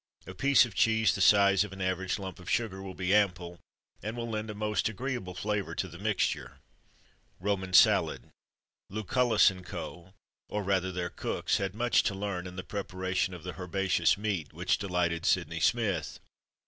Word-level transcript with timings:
A 0.25 0.33
piece 0.33 0.65
of 0.65 0.73
cheese 0.73 1.13
the 1.13 1.21
size 1.21 1.63
of 1.63 1.71
an 1.71 1.79
average 1.79 2.17
lump 2.17 2.39
of 2.39 2.49
sugar 2.49 2.81
will 2.81 2.95
be 2.95 3.13
ample, 3.13 3.59
and 4.01 4.17
will 4.17 4.27
lend 4.27 4.49
a 4.49 4.55
most 4.55 4.89
agreeable 4.89 5.35
flavour 5.35 5.75
to 5.75 5.87
the 5.87 5.99
mixture. 5.99 6.57
Roman 7.39 7.71
Salad 7.71 8.31
Lucullus 8.89 9.51
and 9.51 9.63
Co. 9.63 10.15
or 10.49 10.63
rather 10.63 10.91
their 10.91 11.11
cooks 11.11 11.57
had 11.57 11.75
much 11.75 12.01
to 12.01 12.15
learn 12.15 12.47
in 12.47 12.55
the 12.55 12.63
preparation 12.63 13.35
of 13.35 13.43
the 13.43 13.59
"herbaceous 13.61 14.17
meat" 14.17 14.51
which 14.53 14.79
delighted 14.79 15.23
Sydney 15.23 15.59
Smith. 15.59 16.17